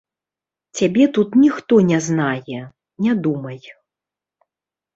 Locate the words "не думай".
3.07-3.63